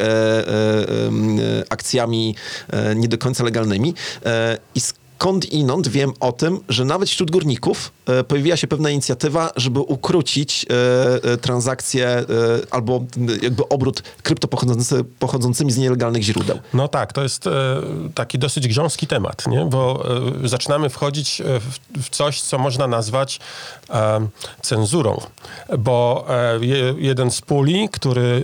akcjami 1.68 2.34
e, 2.72 2.94
nie 2.94 3.08
do 3.08 3.18
końca 3.18 3.44
legalnymi. 3.44 3.94
E, 4.24 4.58
I 4.74 4.80
skąd 5.22 5.52
inąd 5.52 5.88
wiem 5.88 6.12
o 6.20 6.32
tym, 6.32 6.60
że 6.68 6.84
nawet 6.84 7.08
wśród 7.08 7.30
górników 7.30 7.92
e, 8.06 8.24
pojawiła 8.24 8.56
się 8.56 8.66
pewna 8.66 8.90
inicjatywa, 8.90 9.50
żeby 9.56 9.80
ukrócić 9.80 10.66
e, 10.70 11.32
e, 11.32 11.36
transakcje 11.36 12.24
albo 12.70 13.04
jakby 13.42 13.68
obrót 13.68 14.02
krypto 14.22 14.48
pochodzący, 14.48 15.04
pochodzącymi 15.18 15.72
z 15.72 15.78
nielegalnych 15.78 16.22
źródeł. 16.22 16.58
No 16.74 16.88
tak, 16.88 17.12
to 17.12 17.22
jest 17.22 17.44
taki 18.14 18.38
dosyć 18.38 18.68
grząski 18.68 19.06
temat, 19.06 19.46
nie? 19.46 19.64
bo 19.64 20.04
zaczynamy 20.44 20.88
wchodzić 20.88 21.42
w, 22.00 22.10
coś, 22.10 22.40
co 22.40 22.58
można 22.58 22.86
nazwać 22.86 23.40
cenzurą, 24.62 25.20
bo 25.78 26.26
je, 26.60 26.94
jeden 26.98 27.30
z 27.30 27.40
puli, 27.40 27.88
który 27.92 28.42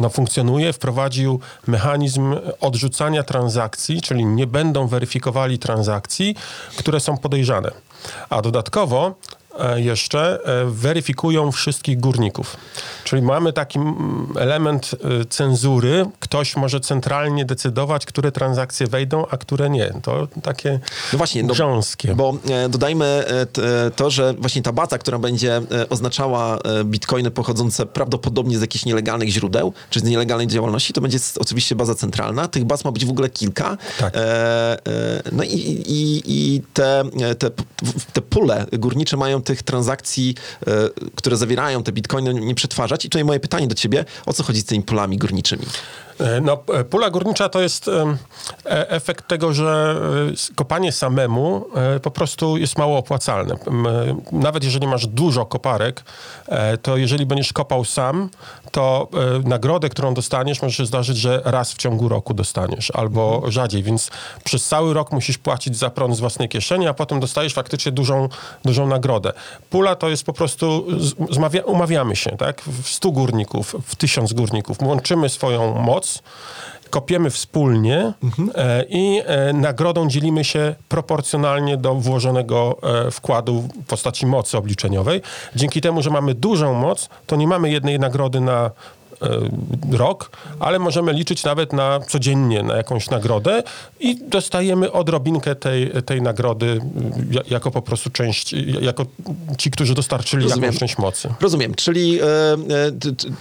no, 0.00 0.08
funkcjonuje, 0.08 0.72
wprowadził 0.72 1.40
mechanizm 1.66 2.34
odrzucania 2.60 3.22
transakcji, 3.22 4.02
czyli 4.02 4.24
nie 4.24 4.46
będą 4.46 4.86
weryfikowali 4.86 5.58
transakcji, 5.64 6.34
które 6.76 7.00
są 7.00 7.16
podejrzane. 7.18 7.70
A 8.30 8.42
dodatkowo 8.42 9.14
jeszcze 9.76 10.38
e, 10.44 10.64
weryfikują 10.64 11.52
wszystkich 11.52 12.00
górników. 12.00 12.56
Czyli 13.04 13.22
mamy 13.22 13.52
taki 13.52 13.78
mm, 13.78 14.28
element 14.38 14.90
e, 14.94 15.24
cenzury. 15.24 16.06
Ktoś 16.20 16.56
może 16.56 16.80
centralnie 16.80 17.44
decydować, 17.44 18.06
które 18.06 18.32
transakcje 18.32 18.86
wejdą, 18.86 19.26
a 19.30 19.36
które 19.36 19.70
nie. 19.70 19.92
To 20.02 20.28
takie 20.42 20.80
No 21.12 21.18
właśnie, 21.18 21.42
no, 21.42 21.54
grząskie. 21.54 22.14
Bo 22.14 22.38
e, 22.50 22.68
dodajmy 22.68 23.04
e, 23.06 23.90
to, 23.90 24.10
że 24.10 24.34
właśnie 24.38 24.62
ta 24.62 24.72
baza, 24.72 24.98
która 24.98 25.18
będzie 25.18 25.56
e, 25.56 25.88
oznaczała 25.88 26.58
e, 26.58 26.84
bitcoiny 26.84 27.30
pochodzące 27.30 27.86
prawdopodobnie 27.86 28.58
z 28.58 28.60
jakichś 28.60 28.84
nielegalnych 28.84 29.28
źródeł, 29.28 29.72
czy 29.90 30.00
z 30.00 30.02
nielegalnej 30.02 30.46
działalności, 30.46 30.92
to 30.92 31.00
będzie 31.00 31.18
oczywiście 31.38 31.74
baza 31.74 31.94
centralna. 31.94 32.48
Tych 32.48 32.64
baz 32.64 32.84
ma 32.84 32.92
być 32.92 33.06
w 33.06 33.10
ogóle 33.10 33.30
kilka. 33.30 33.76
Tak. 33.98 34.16
E, 34.16 34.20
e, 34.88 35.22
no 35.32 35.42
i, 35.42 35.56
i, 35.86 36.22
i 36.26 36.62
te, 36.74 37.00
e, 37.00 37.34
te, 37.34 37.50
te 38.12 38.20
pule 38.20 38.66
górnicze 38.72 39.16
mają 39.16 39.42
tych 39.44 39.62
transakcji, 39.62 40.34
e, 40.66 40.90
które 41.16 41.36
zawierają 41.36 41.82
te 41.82 41.92
bitcoiny, 41.92 42.34
nie 42.34 42.54
przetwarzać. 42.54 43.04
I 43.04 43.08
tutaj 43.08 43.24
moje 43.24 43.40
pytanie 43.40 43.66
do 43.66 43.74
ciebie, 43.74 44.04
o 44.26 44.32
co 44.32 44.42
chodzi 44.42 44.60
z 44.60 44.64
tymi 44.64 44.82
pulami 44.82 45.18
górniczymi? 45.18 45.66
E, 46.20 46.40
No, 46.40 46.58
e, 46.74 46.84
pula 46.84 47.10
górnicza 47.10 47.48
to 47.48 47.60
jest 47.60 47.88
e, 47.88 48.16
efekt 48.90 49.28
tego, 49.28 49.52
że 49.52 49.96
kopanie 50.54 50.92
samemu 50.92 51.66
po 52.02 52.10
prostu 52.10 52.56
jest 52.56 52.78
mało 52.78 52.98
opłacalne. 52.98 53.56
Nawet 54.32 54.64
jeżeli 54.64 54.86
masz 54.86 55.06
dużo 55.06 55.46
koparek, 55.46 56.04
to 56.82 56.96
jeżeli 56.96 57.26
będziesz 57.26 57.52
kopał 57.52 57.84
sam, 57.84 58.30
to 58.70 59.08
nagrodę, 59.44 59.88
którą 59.88 60.14
dostaniesz, 60.14 60.62
może 60.62 60.74
się 60.74 60.86
zdarzyć, 60.86 61.16
że 61.16 61.42
raz 61.44 61.72
w 61.72 61.76
ciągu 61.76 62.08
roku 62.08 62.34
dostaniesz, 62.34 62.90
albo 62.90 63.42
rzadziej, 63.48 63.82
więc 63.82 64.10
przez 64.44 64.68
cały 64.68 64.94
rok 64.94 65.12
musisz 65.12 65.38
płacić 65.38 65.76
za 65.76 65.90
prąd 65.90 66.16
z 66.16 66.20
własnej 66.20 66.48
kieszeni, 66.48 66.86
a 66.86 66.94
potem 66.94 67.20
dostajesz 67.20 67.54
faktycznie 67.54 67.92
dużą, 67.92 68.28
dużą 68.64 68.86
nagrodę. 68.86 69.32
Pula 69.70 69.96
to 69.96 70.08
jest 70.08 70.24
po 70.24 70.32
prostu, 70.32 70.86
umawiamy 71.66 72.16
się, 72.16 72.30
tak? 72.30 72.62
W 72.62 72.88
100 72.88 73.10
górników, 73.10 73.76
w 73.86 73.96
1000 73.96 74.32
górników, 74.32 74.82
łączymy 74.82 75.28
swoją 75.28 75.74
moc, 75.74 76.03
kopiemy 76.94 77.30
wspólnie 77.30 78.12
e, 78.54 78.84
i 78.88 79.22
e, 79.26 79.52
nagrodą 79.52 80.08
dzielimy 80.08 80.44
się 80.44 80.74
proporcjonalnie 80.88 81.76
do 81.76 81.94
włożonego 81.94 82.76
e, 83.06 83.10
wkładu 83.10 83.60
w 83.60 83.86
postaci 83.86 84.26
mocy 84.26 84.58
obliczeniowej. 84.58 85.22
Dzięki 85.56 85.80
temu, 85.80 86.02
że 86.02 86.10
mamy 86.10 86.34
dużą 86.34 86.74
moc, 86.74 87.08
to 87.26 87.36
nie 87.36 87.48
mamy 87.48 87.70
jednej 87.70 87.98
nagrody 87.98 88.40
na 88.40 88.70
rok, 89.92 90.30
ale 90.60 90.78
możemy 90.78 91.12
liczyć 91.12 91.44
nawet 91.44 91.72
na 91.72 92.00
codziennie 92.00 92.62
na 92.62 92.76
jakąś 92.76 93.10
nagrodę 93.10 93.62
i 94.00 94.16
dostajemy 94.28 94.92
odrobinkę 94.92 95.54
tej, 95.54 95.90
tej 96.06 96.22
nagrody 96.22 96.80
ja- 97.30 97.40
jako 97.50 97.70
po 97.70 97.82
prostu 97.82 98.10
część, 98.10 98.52
jako 98.80 99.06
ci, 99.58 99.70
którzy 99.70 99.94
dostarczyli 99.94 100.42
Rozumiem. 100.42 100.62
jakąś 100.64 100.78
część 100.80 100.98
mocy. 100.98 101.34
Rozumiem, 101.40 101.74
czyli 101.74 102.20
e, 102.20 102.24
e, 102.24 102.56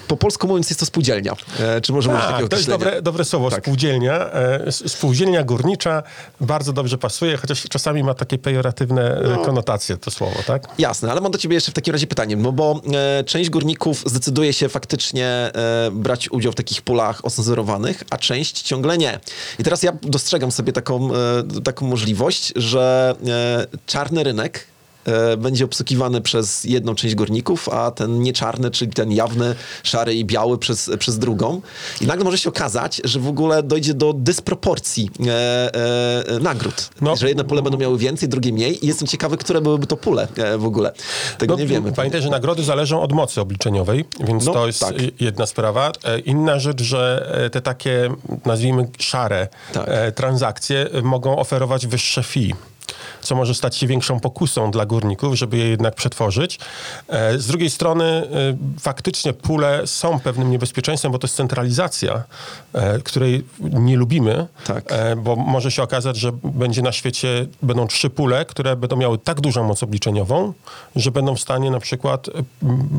po 0.07 0.17
polsku 0.17 0.47
mówiąc 0.47 0.69
jest 0.69 0.79
to 0.79 0.85
spółdzielnia. 0.85 1.33
E, 1.59 1.81
czy 1.81 1.93
możemy 1.93 2.17
Tak, 2.17 2.27
takiego 2.31 2.49
to 2.49 2.55
jest 2.55 2.69
dobre, 2.69 3.01
dobre 3.01 3.25
słowo, 3.25 3.49
Tak. 3.51 3.63
spółdzielnia. 3.63 4.31
E, 4.33 4.71
spółdzielnia 4.71 5.43
górnicza 5.43 6.03
bardzo 6.41 6.73
dobrze 6.73 6.97
pasuje, 6.97 7.37
chociaż 7.37 7.63
czasami 7.69 8.03
ma 8.03 8.13
takie 8.13 8.37
pejoratywne 8.37 9.21
No. 9.23 9.41
e, 9.41 9.45
konotacje 9.45 9.97
to 9.97 10.11
słowo, 10.11 10.35
tak? 10.47 10.67
Jasne, 10.77 11.11
ale 11.11 11.21
mam 11.21 11.31
do 11.31 11.37
ciebie 11.37 11.55
jeszcze 11.55 11.71
w 11.71 11.73
takim 11.73 11.91
razie 11.93 12.07
pytanie, 12.07 12.35
no 12.35 12.51
bo 12.51 12.81
e, 13.19 13.23
część 13.23 13.49
górników 13.49 14.03
zdecyduje 14.05 14.53
się 14.53 14.69
faktycznie 14.69 15.25
e, 15.27 15.51
brać 15.91 16.31
udział 16.31 16.51
w 16.51 16.55
takich 16.55 16.81
pulach 16.81 17.25
ocenzurowanych, 17.25 18.03
a 18.09 18.17
część 18.17 18.61
ciągle 18.61 18.97
nie. 18.97 19.19
I 19.59 19.63
teraz 19.63 19.83
ja 19.83 19.91
dostrzegam 20.01 20.51
sobie 20.51 20.73
taką, 20.73 21.09
e, 21.15 21.61
taką 21.63 21.87
możliwość, 21.87 22.53
że 22.55 23.15
e, 23.27 23.77
czarny 23.85 24.23
rynek 24.23 24.72
będzie 25.37 25.65
obsługiwany 25.65 26.21
przez 26.21 26.63
jedną 26.63 26.95
część 26.95 27.15
górników, 27.15 27.69
a 27.69 27.91
ten 27.91 28.21
nieczarny, 28.21 28.71
czyli 28.71 28.91
ten 28.91 29.11
jawny, 29.11 29.55
szary 29.83 30.15
i 30.15 30.25
biały 30.25 30.57
przez, 30.57 30.91
przez 30.99 31.19
drugą. 31.19 31.61
I 32.01 32.07
nagle 32.07 32.25
może 32.25 32.37
się 32.37 32.49
okazać, 32.49 33.01
że 33.03 33.19
w 33.19 33.27
ogóle 33.27 33.63
dojdzie 33.63 33.93
do 33.93 34.13
dysproporcji 34.13 35.09
e, 35.27 35.75
e, 36.35 36.39
nagród. 36.39 36.89
No. 37.01 37.15
Że 37.15 37.27
jedne 37.27 37.43
pole 37.43 37.61
będą 37.61 37.77
miały 37.77 37.97
więcej, 37.97 38.29
drugie 38.29 38.53
mniej. 38.53 38.85
I 38.85 38.87
jestem 38.87 39.07
ciekawy, 39.07 39.37
które 39.37 39.61
byłyby 39.61 39.87
to 39.87 39.97
pule 39.97 40.27
e, 40.37 40.57
w 40.57 40.65
ogóle. 40.65 40.91
Tego 41.37 41.55
nie 41.55 41.65
wiemy. 41.67 41.89
No, 41.89 41.95
Pamiętaj, 41.95 42.21
że 42.21 42.29
nagrody 42.29 42.63
zależą 42.63 43.01
od 43.01 43.11
mocy 43.13 43.41
obliczeniowej, 43.41 44.05
więc 44.19 44.45
No, 44.45 44.53
to 44.53 44.67
jest 44.67 44.79
tak. 44.79 44.95
jedna 45.21 45.45
sprawa. 45.45 45.91
E, 46.03 46.19
Inna 46.19 46.59
rzecz, 46.59 46.81
że 46.81 47.29
e, 47.45 47.49
te 47.49 47.61
takie, 47.61 48.09
nazwijmy 48.45 48.87
szare 48.99 49.47
Tak. 49.73 49.83
e, 49.87 50.11
transakcje 50.11 50.89
e, 50.93 51.01
mogą 51.01 51.37
oferować 51.37 51.87
wyższe 51.87 52.23
fee 52.23 52.53
co 53.23 53.35
może 53.35 53.53
stać 53.55 53.75
się 53.77 53.87
większą 53.87 54.19
pokusą 54.19 54.71
dla 54.71 54.85
górników, 54.85 55.35
żeby 55.35 55.57
je 55.57 55.69
jednak 55.69 55.95
przetworzyć. 55.95 56.59
E, 57.07 57.39
Z 57.39 57.47
drugiej 57.47 57.69
strony 57.69 58.03
e, 58.05 58.27
faktycznie 58.79 59.33
pule 59.33 59.87
są 59.87 60.19
pewnym 60.19 60.51
niebezpieczeństwem, 60.51 61.11
bo 61.11 61.19
to 61.19 61.27
jest 61.27 61.35
centralizacja, 61.35 62.23
e, 62.73 62.99
której 62.99 63.45
nie 63.59 63.97
lubimy, 63.97 64.47
Tak. 64.65 64.83
bo 65.17 65.35
może 65.35 65.71
się 65.71 65.83
okazać, 65.83 66.17
że 66.17 66.31
będzie 66.43 66.81
na 66.81 66.91
świecie, 66.91 67.47
będą 67.61 67.87
trzy 67.87 68.09
pule, 68.09 68.45
które 68.45 68.75
będą 68.75 68.95
miały 68.95 69.17
tak 69.17 69.41
dużą 69.41 69.63
moc 69.63 69.83
obliczeniową, 69.83 70.53
że 70.95 71.11
będą 71.11 71.35
w 71.35 71.39
stanie 71.39 71.71
na 71.71 71.79
przykład 71.79 72.27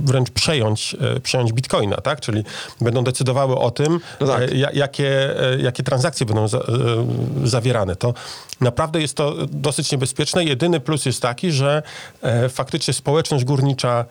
wręcz 0.04 0.30
przejąć, 0.30 0.96
przejąć 1.22 1.52
bitcoina, 1.52 1.96
tak? 1.96 2.20
Czyli 2.20 2.44
będą 2.80 3.04
decydowały 3.04 3.58
o 3.58 3.70
tym, 3.70 4.00
No 4.20 4.26
tak. 4.26 4.52
ja- 4.54 4.70
jakie, 4.70 5.34
jakie 5.58 5.82
transakcje 5.82 6.26
będą 6.26 6.48
za, 6.48 6.60
zawierane. 7.44 7.96
To 7.96 8.14
naprawdę 8.60 9.00
jest 9.00 9.14
to 9.16 9.34
dosyć 9.46 9.92
niebezpieczne. 9.92 10.13
Jedyny 10.44 10.80
plus 10.80 11.06
jest 11.06 11.22
taki, 11.22 11.52
że 11.52 11.82
e, 12.22 12.48
faktycznie 12.48 12.94
społeczność 12.94 13.44
górnicza 13.44 14.04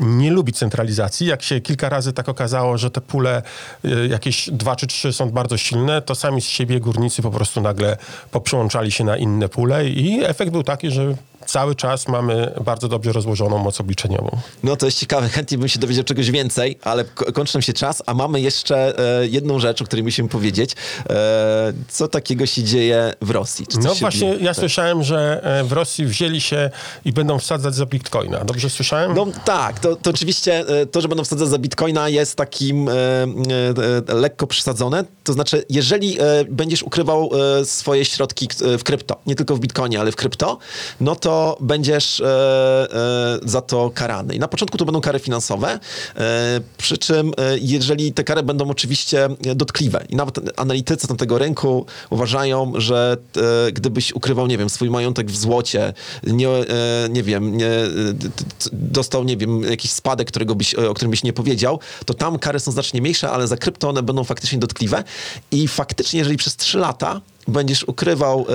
nie 0.00 0.30
lubi 0.30 0.52
centralizacji. 0.52 1.26
Jak 1.26 1.42
się 1.42 1.60
kilka 1.60 1.88
razy 1.88 2.12
tak 2.12 2.28
okazało, 2.28 2.78
że 2.78 2.90
te 2.90 3.00
pule 3.00 3.42
e, 3.84 4.06
jakieś 4.06 4.50
dwa 4.50 4.76
czy 4.76 4.86
trzy 4.86 5.12
są 5.12 5.30
bardzo 5.30 5.56
silne, 5.56 6.02
to 6.02 6.14
sami 6.14 6.40
z 6.40 6.44
siebie 6.44 6.80
górnicy 6.80 7.22
po 7.22 7.30
prostu 7.30 7.60
nagle 7.60 7.96
poprzyłączali 8.30 8.90
się 8.90 9.04
na 9.04 9.16
inne 9.16 9.48
pule 9.48 9.88
i 9.88 10.24
efekt 10.24 10.52
był 10.52 10.62
taki, 10.62 10.90
że 10.90 11.14
cały 11.48 11.74
czas 11.74 12.08
mamy 12.08 12.52
bardzo 12.64 12.88
dobrze 12.88 13.12
rozłożoną 13.12 13.58
moc 13.58 13.80
obliczeniową. 13.80 14.30
No 14.62 14.76
to 14.76 14.86
jest 14.86 14.98
ciekawe, 14.98 15.28
chętnie 15.28 15.58
bym 15.58 15.68
się 15.68 15.78
dowiedział 15.78 16.04
czegoś 16.04 16.30
więcej, 16.30 16.78
ale 16.82 17.04
ko- 17.04 17.32
kończy 17.32 17.54
nam 17.56 17.62
się 17.62 17.72
czas, 17.72 18.02
a 18.06 18.14
mamy 18.14 18.40
jeszcze 18.40 18.98
e, 19.22 19.26
jedną 19.26 19.58
rzecz, 19.58 19.82
o 19.82 19.84
której 19.84 20.02
musimy 20.04 20.28
powiedzieć. 20.28 20.72
E, 21.10 21.72
co 21.88 22.08
takiego 22.08 22.46
się 22.46 22.62
dzieje 22.62 23.12
w 23.22 23.30
Rosji? 23.30 23.66
No 23.82 23.94
właśnie, 23.94 24.20
dzieje? 24.20 24.36
ja 24.40 24.46
Tak. 24.50 24.56
słyszałem, 24.56 25.02
że 25.02 25.40
e, 25.60 25.64
w 25.64 25.72
Rosji 25.72 26.06
wzięli 26.06 26.40
się 26.40 26.70
i 27.04 27.12
będą 27.12 27.38
wsadzać 27.38 27.74
za 27.74 27.86
bitcoina. 27.86 28.44
Dobrze 28.44 28.70
słyszałem? 28.70 29.14
No 29.14 29.26
tak, 29.44 29.80
to, 29.80 29.96
to 29.96 30.10
oczywiście 30.10 30.58
e, 30.68 30.86
to, 30.86 31.00
że 31.00 31.08
będą 31.08 31.24
wsadzać 31.24 31.48
za 31.48 31.58
bitcoina 31.58 32.08
jest 32.08 32.36
takim 32.36 32.88
e, 32.88 32.92
e, 32.92 34.14
lekko 34.14 34.46
przesadzone. 34.46 35.04
To 35.24 35.32
znaczy, 35.32 35.64
jeżeli 35.70 36.18
będziesz 36.48 36.82
ukrywał 36.82 37.30
swoje 37.64 38.04
środki 38.04 38.48
w 38.78 38.82
krypto, 38.84 39.16
nie 39.26 39.34
tylko 39.34 39.56
w 39.56 39.60
bitcoinie, 39.60 40.00
ale 40.00 40.12
w 40.12 40.16
krypto, 40.16 40.58
no 41.00 41.16
to 41.16 41.37
będziesz 41.60 42.20
e, 42.20 42.26
e, 42.26 43.38
za 43.42 43.60
to 43.60 43.90
karany. 43.94 44.34
I 44.34 44.38
na 44.38 44.48
początku 44.48 44.78
to 44.78 44.84
będą 44.84 45.00
kary 45.00 45.18
finansowe, 45.18 45.78
e, 46.16 46.60
przy 46.78 46.98
czym 46.98 47.32
jeżeli 47.60 48.12
te 48.12 48.24
kary 48.24 48.42
będą 48.42 48.70
oczywiście 48.70 49.28
dotkliwe 49.40 50.04
i 50.08 50.16
nawet 50.16 50.60
analitycy 50.60 51.08
tamtego 51.08 51.38
rynku 51.38 51.86
uważają, 52.10 52.72
że 52.76 53.16
gdybyś 53.72 54.12
ukrywał, 54.12 54.46
nie 54.46 54.58
wiem, 54.58 54.70
swój 54.70 54.90
majątek 54.90 55.30
w 55.30 55.36
złocie, 55.36 55.92
nie, 56.26 56.48
nie 57.10 57.22
wiem, 57.22 57.56
nie, 57.56 57.70
dostał, 58.72 59.24
nie 59.24 59.36
wiem, 59.36 59.62
jakiś 59.62 59.90
spadek, 59.90 60.28
którego 60.28 60.54
byś, 60.54 60.74
o 60.74 60.94
którym 60.94 61.10
byś 61.10 61.22
nie 61.22 61.32
powiedział, 61.32 61.80
to 62.06 62.14
tam 62.14 62.38
kary 62.38 62.60
są 62.60 62.72
znacznie 62.72 63.00
mniejsze, 63.00 63.30
ale 63.30 63.46
za 63.46 63.56
krypto 63.56 63.88
one 63.88 64.02
będą 64.02 64.24
faktycznie 64.24 64.58
dotkliwe 64.58 65.04
i 65.50 65.68
faktycznie, 65.68 66.18
jeżeli 66.18 66.36
przez 66.36 66.56
3 66.56 66.78
lata 66.78 67.20
będziesz 67.48 67.84
ukrywał, 67.84 68.46
e, 68.48 68.52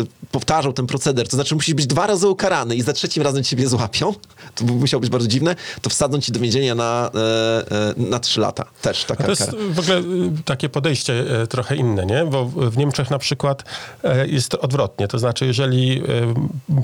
e, 0.00 0.04
powtarzał 0.30 0.72
ten 0.72 0.86
proceder, 0.86 1.28
to 1.28 1.36
znaczy 1.36 1.54
musisz 1.54 1.74
być 1.74 1.86
dwa 1.86 2.06
razy 2.06 2.28
ukarany 2.28 2.76
i 2.76 2.82
za 2.82 2.92
trzecim 2.92 3.22
razem 3.22 3.44
ciebie 3.44 3.68
złapią, 3.68 4.14
to 4.54 4.64
by 4.64 4.72
musiało 4.72 5.00
być 5.00 5.10
bardzo 5.10 5.28
dziwne, 5.28 5.56
to 5.82 5.90
wsadzą 5.90 6.20
ci 6.20 6.32
do 6.32 6.40
więzienia 6.40 6.74
na, 6.74 7.10
e, 7.14 7.70
e, 7.70 7.94
na 7.96 8.18
trzy 8.18 8.40
lata. 8.40 8.64
Też 8.82 9.04
taka 9.04 9.24
To 9.24 9.30
jest 9.30 9.46
kara. 9.46 9.58
w 9.70 9.78
ogóle 9.78 9.98
y, 9.98 10.04
takie 10.44 10.68
podejście 10.68 11.40
e, 11.42 11.46
trochę 11.46 11.76
inne, 11.76 12.06
nie? 12.06 12.24
Bo 12.24 12.44
w- 12.44 12.76
Niemczech 12.76 13.10
na 13.10 13.18
przykład 13.18 13.64
e, 14.04 14.26
jest 14.28 14.54
odwrotnie. 14.54 15.08
To 15.08 15.18
znaczy, 15.18 15.46
jeżeli 15.46 16.02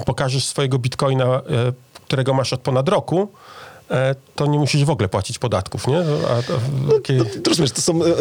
pokażesz 0.07 0.45
swojego 0.45 0.79
bitcoina, 0.79 1.43
którego 2.07 2.35
masz 2.35 2.53
od 2.53 2.61
ponad 2.61 2.89
roku, 2.89 3.29
to 4.37 4.47
nie 4.47 4.59
musisz 4.59 4.85
w 4.85 4.91
ogóle 4.91 5.09
płacić 5.09 5.39
podatków, 5.39 5.87
nie? 5.87 5.99
A, 5.99 6.43
to, 6.43 6.53
takie... 6.95 7.13
No, 7.13 7.25
to 7.25 7.51
rozumiesz, 7.51 7.71
to 7.71 7.81
są 7.83 8.05
e, 8.05 8.13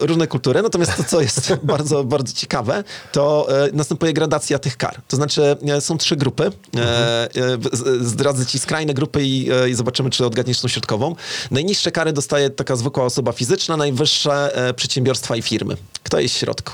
różne 0.00 0.26
kultury, 0.26 0.62
natomiast 0.62 0.96
to, 0.96 1.04
co 1.04 1.20
jest 1.20 1.52
bardzo, 1.62 2.04
bardzo 2.04 2.32
ciekawe, 2.34 2.84
to 3.12 3.48
e, 3.66 3.68
następuje 3.72 4.12
gradacja 4.12 4.58
tych 4.58 4.76
kar. 4.76 5.00
To 5.08 5.16
znaczy 5.16 5.56
e, 5.68 5.80
są 5.80 5.98
trzy 5.98 6.16
grupy. 6.16 6.44
E, 6.76 6.80
e, 6.80 7.28
z- 7.72 8.06
zdradzę 8.06 8.46
ci 8.46 8.58
skrajne 8.58 8.94
grupy 8.94 9.22
i, 9.24 9.50
e, 9.52 9.70
i 9.70 9.74
zobaczymy, 9.74 10.10
czy 10.10 10.26
odgadniesz 10.26 10.60
tą 10.60 10.68
środkową. 10.68 11.16
Najniższe 11.50 11.92
kary 11.92 12.12
dostaje 12.12 12.50
taka 12.50 12.76
zwykła 12.76 13.04
osoba 13.04 13.32
fizyczna, 13.32 13.76
najwyższe 13.76 14.56
e, 14.68 14.74
przedsiębiorstwa 14.74 15.36
i 15.36 15.42
firmy. 15.42 15.76
Kto 16.02 16.20
jest 16.20 16.34
w 16.34 16.38
środku? 16.38 16.72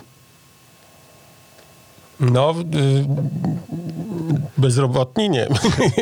No, 2.20 2.54
y, 2.74 3.04
bezrobotni 4.58 5.30
nie. 5.30 5.48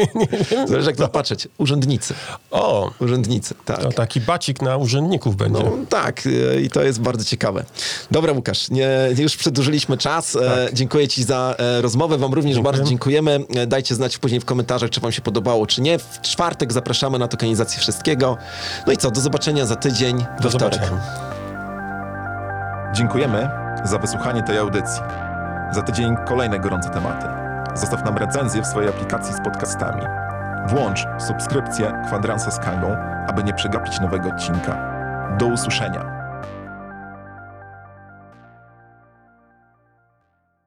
Zależy 0.68 0.86
jak 0.90 0.96
to 0.96 1.08
patrzeć. 1.08 1.48
Urzędnicy. 1.58 2.14
o, 2.50 2.90
Urzędnicy, 3.00 3.54
tak. 3.64 3.82
to 3.82 3.92
taki 3.92 4.20
bacik 4.20 4.62
na 4.62 4.76
urzędników 4.76 5.36
będzie. 5.36 5.62
No, 5.62 5.70
tak, 5.88 6.22
e, 6.56 6.60
i 6.60 6.70
to 6.70 6.82
jest 6.82 7.00
bardzo 7.00 7.24
ciekawe. 7.24 7.64
Dobra, 8.10 8.32
Łukasz, 8.32 8.70
nie, 8.70 8.88
już 9.18 9.36
przedłużyliśmy 9.36 9.96
czas. 9.98 10.36
E, 10.36 10.68
dziękuję 10.72 11.08
Ci 11.08 11.24
za 11.24 11.54
e, 11.58 11.80
rozmowę. 11.82 12.18
Wam 12.18 12.34
również 12.34 12.54
Dziękuję. 12.54 12.72
bardzo 12.72 12.90
dziękujemy. 12.90 13.40
E, 13.56 13.66
dajcie 13.66 13.94
znać 13.94 14.18
później 14.18 14.40
w 14.40 14.44
komentarzach, 14.44 14.90
czy 14.90 15.00
Wam 15.00 15.12
się 15.12 15.22
podobało, 15.22 15.66
czy 15.66 15.82
nie. 15.82 15.98
W 15.98 16.20
czwartek 16.22 16.72
zapraszamy 16.72 17.18
na 17.18 17.28
tokenizację 17.28 17.80
wszystkiego. 17.80 18.36
No 18.86 18.92
i 18.92 18.96
co, 18.96 19.10
do 19.10 19.20
zobaczenia 19.20 19.66
za 19.66 19.76
tydzień, 19.76 20.18
we 20.18 20.42
Do 20.42 20.50
wtorek. 20.50 20.74
zobaczenia. 20.74 21.02
Dziękujemy 22.94 23.48
za 23.84 23.98
wysłuchanie 23.98 24.42
tej 24.42 24.58
audycji. 24.58 25.00
Za 25.72 25.82
tydzień 25.82 26.16
kolejne 26.28 26.60
gorące 26.60 26.90
tematy. 26.90 27.26
Zostaw 27.74 28.04
nam 28.04 28.16
recenzję 28.16 28.62
w 28.62 28.66
swojej 28.66 28.90
aplikacji 28.90 29.34
z 29.34 29.40
podcastami. 29.44 30.02
Włącz 30.66 31.06
subskrypcję 31.18 31.92
Kwadransa 32.06 32.50
z 32.50 32.58
Kangą, 32.58 32.96
aby 33.28 33.44
nie 33.44 33.54
przegapić 33.54 34.00
nowego 34.00 34.28
odcinka. 34.28 34.76
Do 35.38 35.46
usłyszenia. 35.46 36.21